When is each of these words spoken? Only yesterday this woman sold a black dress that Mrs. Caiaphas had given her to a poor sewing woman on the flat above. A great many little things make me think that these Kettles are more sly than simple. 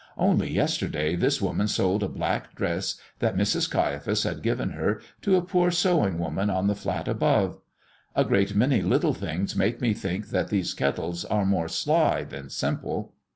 Only 0.17 0.49
yesterday 0.49 1.15
this 1.15 1.43
woman 1.43 1.67
sold 1.67 2.01
a 2.01 2.07
black 2.07 2.55
dress 2.55 2.95
that 3.19 3.37
Mrs. 3.37 3.69
Caiaphas 3.69 4.23
had 4.23 4.41
given 4.41 4.71
her 4.71 4.99
to 5.21 5.35
a 5.35 5.43
poor 5.43 5.69
sewing 5.69 6.17
woman 6.17 6.49
on 6.49 6.65
the 6.65 6.73
flat 6.73 7.07
above. 7.07 7.59
A 8.15 8.25
great 8.25 8.55
many 8.55 8.81
little 8.81 9.13
things 9.13 9.55
make 9.55 9.79
me 9.79 9.93
think 9.93 10.29
that 10.29 10.47
these 10.49 10.73
Kettles 10.73 11.23
are 11.25 11.45
more 11.45 11.67
sly 11.67 12.23
than 12.23 12.49
simple. 12.49 13.13